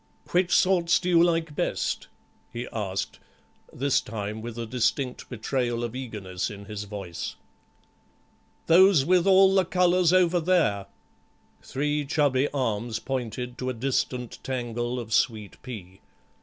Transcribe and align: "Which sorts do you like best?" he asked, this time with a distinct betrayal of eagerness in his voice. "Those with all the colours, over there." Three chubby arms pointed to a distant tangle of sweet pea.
"Which 0.31 0.51
sorts 0.55 0.99
do 0.99 1.09
you 1.09 1.21
like 1.23 1.53
best?" 1.55 2.07
he 2.51 2.67
asked, 2.73 3.19
this 3.71 4.01
time 4.01 4.41
with 4.41 4.57
a 4.57 4.65
distinct 4.65 5.29
betrayal 5.29 5.83
of 5.83 5.95
eagerness 5.95 6.49
in 6.49 6.65
his 6.65 6.85
voice. 6.85 7.35
"Those 8.65 9.05
with 9.05 9.27
all 9.27 9.53
the 9.53 9.63
colours, 9.63 10.11
over 10.11 10.39
there." 10.39 10.87
Three 11.61 12.03
chubby 12.03 12.47
arms 12.47 12.97
pointed 12.97 13.59
to 13.59 13.69
a 13.69 13.73
distant 13.73 14.39
tangle 14.43 14.99
of 14.99 15.13
sweet 15.13 15.61
pea. 15.61 16.01